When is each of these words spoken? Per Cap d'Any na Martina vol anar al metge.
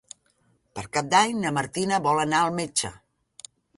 Per 0.77 0.83
Cap 0.95 1.11
d'Any 1.11 1.35
na 1.43 1.51
Martina 1.57 1.99
vol 2.07 2.23
anar 2.23 2.41
al 2.47 2.59
metge. 2.61 2.93